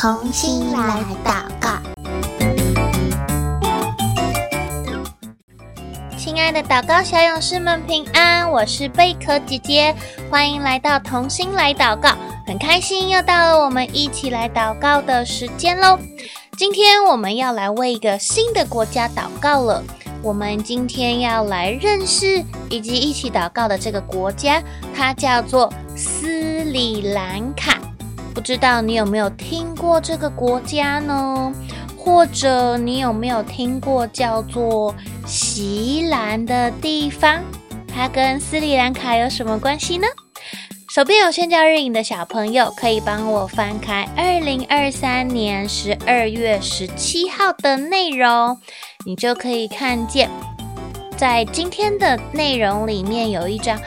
[0.00, 1.78] 同心来祷告，
[6.16, 9.94] 亲爱的祷告小勇士们平安，我是贝壳姐姐，
[10.30, 12.16] 欢迎来到同心来祷告，
[12.46, 15.98] 很开心又到了我们一起来祷告的时间喽。
[16.56, 19.84] 今天我们要来为一个新的国家祷告了，
[20.22, 24.62] 我们今天要来认识以及一起祷告的这个国家，
[24.96, 27.76] 它叫做斯里兰卡。
[28.34, 31.52] 不知道你有没有听过这个国家呢？
[31.96, 34.94] 或者你有没有听过叫做
[35.26, 37.40] 锡兰的地方？
[37.92, 40.06] 它跟斯里兰卡有什么关系呢？
[40.94, 48.58] 手边有宣教日影的小朋友，可以帮我翻开二零二三年十二月十七号的内容，
[49.04, 50.30] 你就可以看见，
[51.16, 53.78] 在今天的内容里面有一张。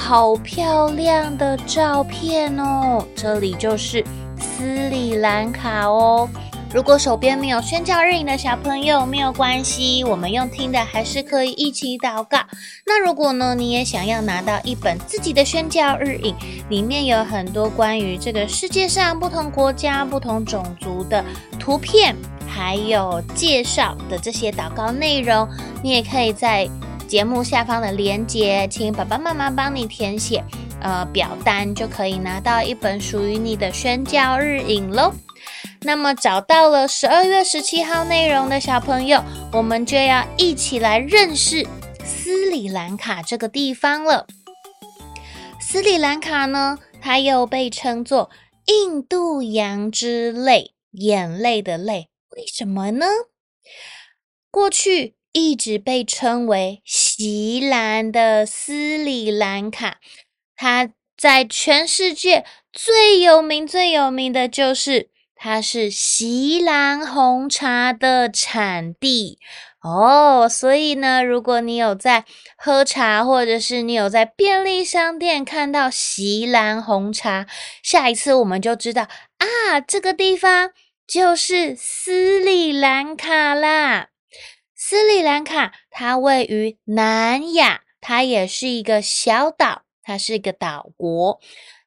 [0.00, 3.06] 好漂亮的照片哦！
[3.14, 4.02] 这里就是
[4.36, 6.26] 斯里兰卡哦。
[6.72, 12.38] 如果手边没有宣教日影的小朋友，没有关系，我们用听的还是可以一起祷告。
[12.86, 16.34] 那如果呢，你也想要拿到一本自己的宣教日影，
[16.70, 21.22] 里面有很多关于这个世界上不同国家、不同种族的
[21.58, 22.16] 图片，
[22.48, 25.46] 还有介绍的这些祷告内容，
[25.82, 26.66] 你也可以在。
[27.10, 30.44] 节目下方的链接，请爸爸妈妈帮你填写，
[30.80, 35.12] 呃，表单就可以拿到一本属于你的宣教日影喽。
[35.80, 39.20] 那么找到了十二月十七号内容的小朋友，
[39.52, 41.66] 我们就要一起来认识
[42.04, 44.28] 斯里兰卡这个地方了。
[45.60, 48.30] 斯里兰卡呢，它又被称作
[48.66, 53.06] 印度洋之泪，眼泪的泪，为什么呢？
[54.52, 55.16] 过去。
[55.32, 59.98] 一直被称为锡兰的斯里兰卡，
[60.56, 69.38] 它在全世界最有名、最有名的就是它是锡兰红茶的产地
[69.82, 70.48] 哦。
[70.48, 72.24] 所以呢，如果你有在
[72.56, 77.46] 喝茶，或者是你有在便利商店看到锡兰红茶，
[77.82, 79.02] 下一次我们就知道
[79.38, 80.70] 啊，这个地方
[81.06, 84.08] 就是斯里兰卡啦。
[84.90, 91.40] 斯里兰卡，它位于南亚，它也是一个小岛，它是一个岛国。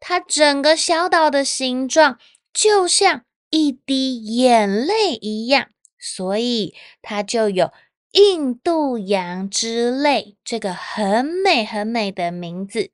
[0.00, 2.18] 它整个小岛的形状
[2.52, 7.72] 就像一滴眼泪一样，所以它就有
[8.10, 12.90] “印度洋之泪”这个很美很美的名字。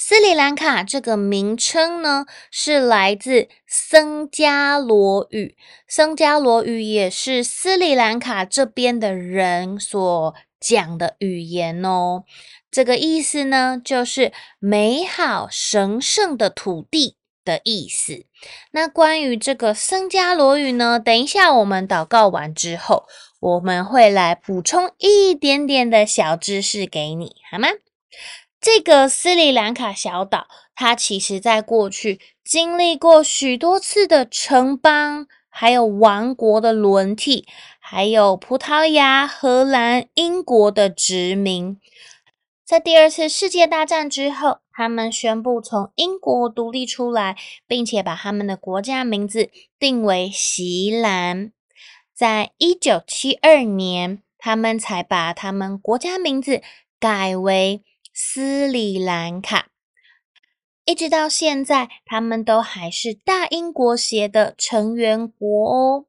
[0.00, 5.56] 斯里兰卡这个名称呢，是来自僧伽罗语。
[5.88, 12.22] 僧伽罗语也是斯里兰卡这边的人所讲的语言哦。
[12.70, 18.24] 这个意思呢，就是美好神圣的土地的意思。
[18.70, 23.04] 那关于这个僧伽罗语呢，等一下我们祷告完之后，
[23.40, 27.66] 我们会来补充一点点的小知识给你，好吗？
[28.60, 37.46] 这个斯里兰卡小岛，它其实在过去经历过许多次的城邦，还有王国的轮替，
[37.78, 41.78] 还有葡萄牙、荷兰、英国的殖民。
[42.64, 47.36] 在第二次世界大战之后，他们宣布从英国独立出来，
[47.66, 51.52] 并且把他们的国家名字定为锡兰。
[52.12, 56.60] 在一九七二年，他们才把他们国家名字
[56.98, 57.84] 改为。
[58.20, 59.68] 斯里兰卡，
[60.84, 66.06] 一直到现在，他们都还是大英国协的成员国哦。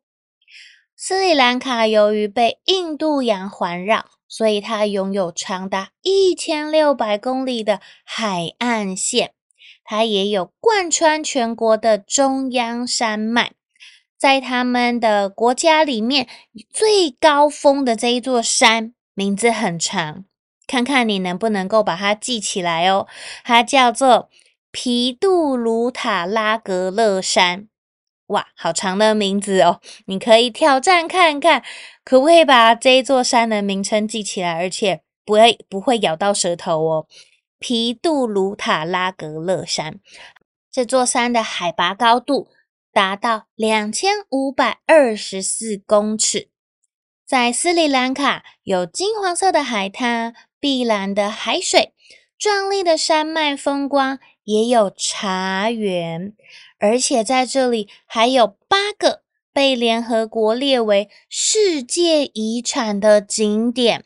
[0.97, 9.35] 斯里兰卡由于被印度洋环绕，所以它拥有长达一千六百公里的海岸线。
[9.83, 13.51] 它也有贯穿全国的中央山脉。
[14.17, 16.27] 在他们的国家里面，
[16.73, 20.25] 最高峰的这一座山名字很长。
[20.69, 23.07] 看看你能不能够把它记起来哦，
[23.43, 24.29] 它叫做
[24.69, 27.67] 皮杜鲁塔拉格勒山，
[28.27, 29.81] 哇，好长的名字哦！
[30.05, 31.63] 你可以挑战看看，
[32.05, 37.07] 可不可以把这一座山的名称记起来，而且不会不会咬到舌头哦。
[37.57, 39.99] 皮杜鲁塔拉格勒山，
[40.71, 42.49] 这座山的海拔高度
[42.93, 46.49] 达到两千五百二十四公尺，
[47.25, 50.35] 在斯里兰卡有金黄色的海滩。
[50.59, 51.93] 碧蓝的海水，
[52.37, 56.33] 壮丽的山脉风光，也有茶园，
[56.79, 59.21] 而且在这里还有八个
[59.53, 64.05] 被联合国列为世界遗产的景点。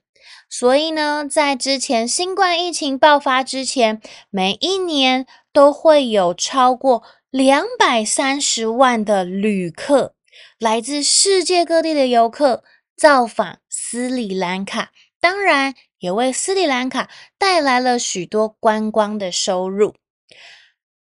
[0.50, 7.02] 所以呢，在之前新冠疫情爆发之前，每一年都会有超过
[7.32, 10.14] 两百三十万的旅客，
[10.60, 12.64] 来自世界各地的游客
[12.96, 15.74] 造访斯里兰卡，当然
[16.04, 19.96] 也为斯里兰卡带来了许多观光的收入。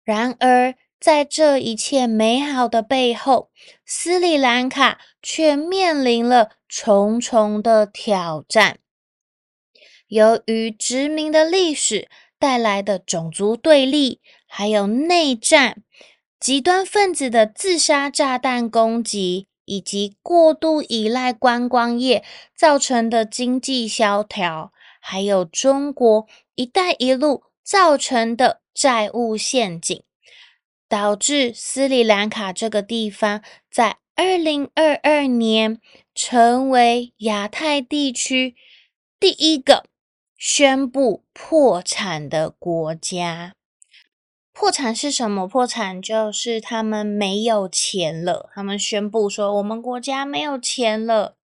[0.03, 3.49] 然而，在这一切美好的背后，
[3.83, 8.77] 斯里兰卡却面临了重重的挑战。
[10.05, 12.07] 由于殖民的历史
[12.37, 15.81] 带来的种族对立，还有内战。
[16.39, 22.23] 极端分子的自杀炸弹攻击，以及过度依赖观光业
[22.55, 24.71] 造成的经济萧条，
[25.01, 30.03] 还有中国“一带一路”造成的债务陷阱，
[30.87, 35.81] 导致斯里兰卡这个地方在二零二二年
[36.13, 38.55] 成为亚太地区
[39.19, 39.85] 第一个
[40.37, 43.55] 宣布破产的国家。
[44.53, 45.47] 破产是什么？
[45.47, 48.51] 破产就是他们没有钱了。
[48.53, 51.37] 他们宣布说，我们国家没有钱了。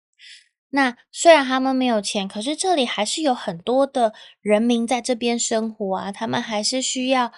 [0.75, 7.31] 那虽然他们没有钱，可是这里还是有很多的人民在这边生活啊，他们还是需要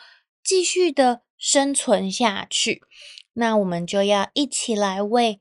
[0.44, 2.81] 继续的生存下去。
[3.34, 5.39] 那我们就要一起来为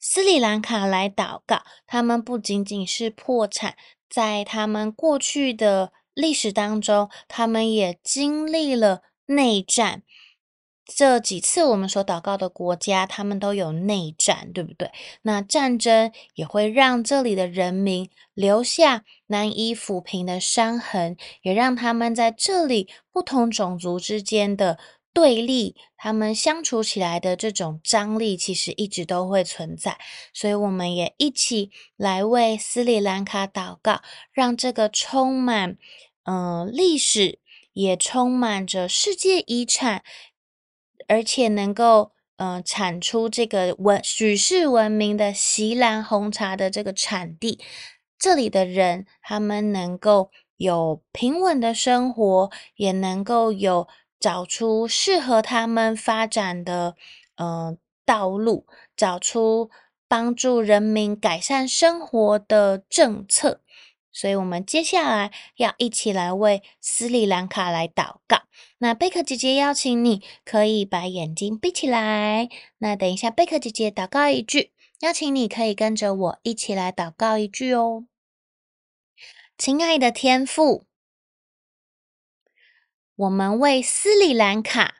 [0.00, 1.62] 斯里兰卡来祷告。
[1.86, 3.76] 他们不仅仅是破产，
[4.10, 9.02] 在他们过去的历史当中，他们也经历了。
[9.30, 10.04] 内战，
[10.90, 14.90] 这几次我们所祷告的国家，他们都有内战，对不对？
[15.20, 24.78] 那战争也会让这里的人民留下难以抚平的伤痕，也让他们在这里不同种族之间的
[25.12, 29.98] 对立，他们相处起来的这种张力，其实一直都会存在。
[30.32, 34.00] 所以，我们也一起来为斯里兰卡祷告，
[34.32, 35.76] 让这个充满
[36.24, 37.40] 嗯、呃、历史。
[37.74, 40.02] 也充满着世界遗产，
[41.08, 47.58] 而且能够呃产出这个闻举世闻名的锡兰红茶的这个产地，
[48.16, 53.88] 这里的人他们能够有平稳的生活，也能够有
[54.20, 56.94] 找出适合他们发展的
[57.36, 58.66] 呃道路，
[58.96, 59.70] 找出
[60.06, 63.60] 帮助人民改善生活的政策。
[64.18, 68.48] 所以，我们接下来要一起来为斯里兰卡来祷告。
[68.78, 72.48] 那贝壳姐姐邀请你，可以把眼睛闭起来。
[72.78, 74.72] 那等一下，贝壳姐姐祷告一句，
[75.02, 78.06] 邀请你可以跟着我一起来祷告一句哦。
[79.56, 80.84] 亲爱的天父，
[83.14, 84.96] 我们为斯里兰卡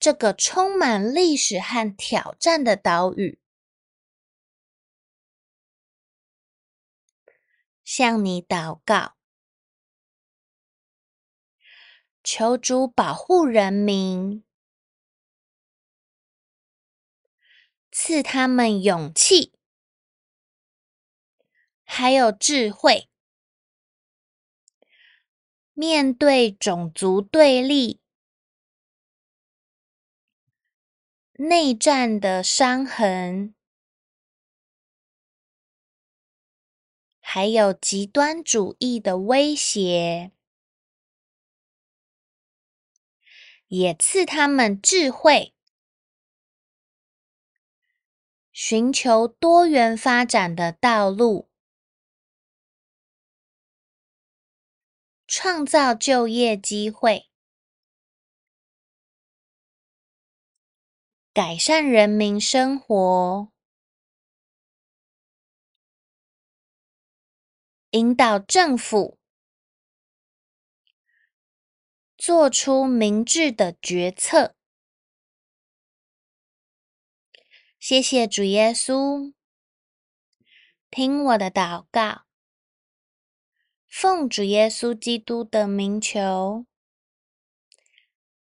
[0.00, 3.41] 这个充满历史和挑战的岛屿。
[7.84, 9.16] 向你祷告，
[12.22, 14.44] 求主保护人民，
[17.90, 19.52] 赐他们勇气，
[21.84, 23.10] 还有智慧，
[25.74, 28.00] 面对种族对立、
[31.32, 33.54] 内战的伤痕。
[37.34, 40.32] 还有极端主义的威胁，
[43.68, 45.54] 也赐他们智慧，
[48.52, 51.48] 寻求多元发展的道路，
[55.26, 57.30] 创造就业机会，
[61.32, 63.51] 改善人民生活。
[67.92, 69.18] 引导政府
[72.16, 74.56] 做出明智的决策。
[77.78, 79.34] 谢谢主耶稣，
[80.90, 82.22] 听我的祷告，
[83.88, 86.64] 奉主耶稣基督的名求，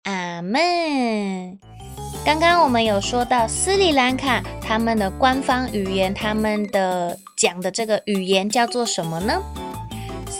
[0.03, 1.80] 阿门。
[2.23, 9.41] 刚刚我们有说到斯里兰卡他们的官方语言，他们的讲的这个语言叫做什么呢？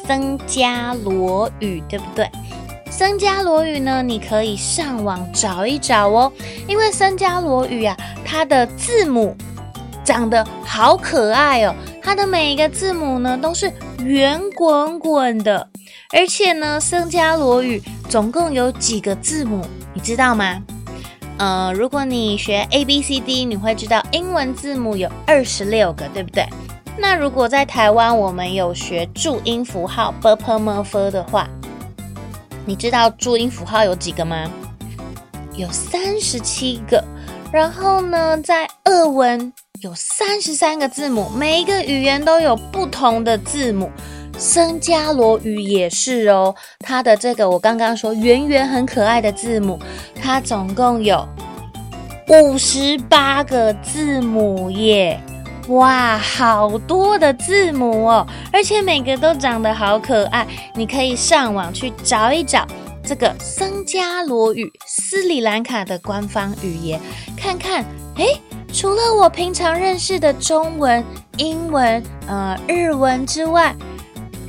[0.08, 2.30] 僧伽罗语，对不对？
[2.92, 6.32] 僧伽罗语呢，你可以上网找一找哦。
[6.68, 9.36] 因为僧伽罗语啊，它的字母
[10.04, 13.72] 长得好可爱哦，它的每一个字母呢都是
[14.04, 15.68] 圆滚滚的，
[16.14, 20.62] 而且呢，僧伽罗语总共有几个字母，你知道吗？
[21.42, 26.46] 呃，如果你学 A B C D，你会知道英文字母有二十六个，对不对？
[27.00, 31.50] 那如果在台湾，我们有学注音符号 b p m f 的话，
[32.64, 34.48] 你知道注音符号有几个吗？
[35.56, 37.04] 有三十七个。
[37.52, 43.90] 然后呢，在俄文有三十三个字母，每一个语言都有不同的字母。
[44.42, 49.80] 僧伽罗语也是哦，它的这个我刚刚说圆圆很可爱的字母，
[50.20, 51.24] 它总共有
[52.28, 55.22] 五十八个字母耶！
[55.68, 60.48] 哇，好多的字母哦，而且每个都长得好可爱。
[60.74, 62.66] 你可以上网去找一找
[63.04, 67.00] 这个僧伽罗语，斯里兰卡的官方语言，
[67.38, 68.42] 看看，诶，
[68.74, 71.06] 除了我平常认识的中文、
[71.38, 73.76] 英文、呃日文之外，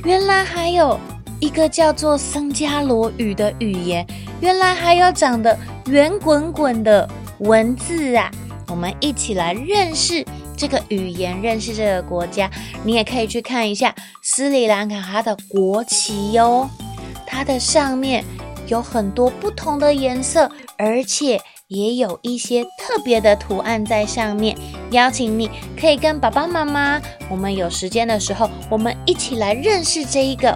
[0.03, 0.99] 原来还有
[1.39, 4.05] 一个叫做僧伽罗语的语言，
[4.41, 8.29] 原来还有长得圆滚滚的文字啊！
[8.67, 10.25] 我们一起来认识
[10.57, 12.51] 这个语言，认识这个国家。
[12.83, 16.69] 你也可以去看一下斯里兰卡它的国旗哟，
[17.25, 18.25] 它的上面
[18.67, 21.39] 有很多不同的颜色，而且
[21.73, 24.55] 也有一些特别的图案在上面。
[24.91, 25.49] 邀请你
[25.79, 30.55] 可以跟爸爸妈妈，我们有时间的时候，我们一起来认识这一个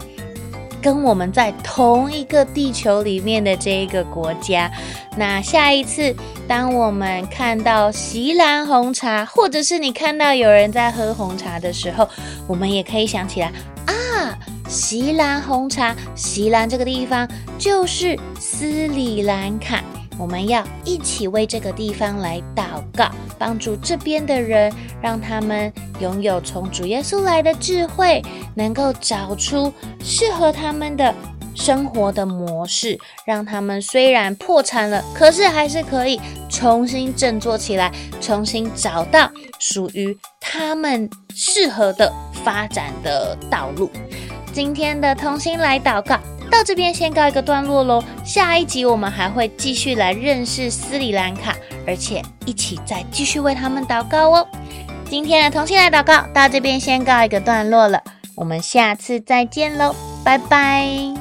[0.79, 4.71] 跟我们在同一个地球里面的这一个国家。
[5.17, 6.15] 那下一次，
[6.47, 12.07] 当我们看到锡兰红茶，或者是你看到有人在喝红茶的时候，
[12.45, 13.51] 我们也可以想起来
[13.87, 14.37] 啊，
[14.69, 19.83] 锡兰红茶，锡兰这个地方就是斯里兰卡。
[20.17, 28.21] 我们要一起为这个地方来祷告，帮助这边的人，让他们拥有从主耶稣来的智慧，
[28.55, 29.71] 能够找出
[30.03, 31.13] 适合他们的
[31.53, 36.19] 生活的模式，让他们虽然破产了，可是还是可以
[36.49, 42.11] 重新振作起来，重新找到属于他们适合的
[42.43, 43.89] 发展的道路。
[44.51, 46.19] 今天的同心来祷告。
[46.49, 54.47] 到这边先告一个段落喽，下一集我们还会继续来认识斯里兰卡，而且一起再继续为他们祷告哦。
[55.09, 58.01] 今天的同心来祷告到这边先告一个段落了，
[58.35, 61.16] 我们下次再见喽，拜拜。